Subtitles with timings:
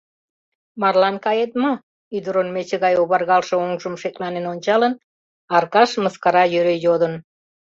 [0.81, 1.71] «Марлан кает мо?»—
[2.17, 4.93] ӱдырын мече гай оваргалше оҥжым шекланен ончалын,
[5.57, 7.13] Аркаш мыскара йӧре йодын.